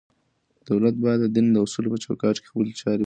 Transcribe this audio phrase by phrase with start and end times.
[0.69, 2.99] دولت بايد د دين د اصولو په چوکاټ کي خپلي چارې پر مخ يوسي.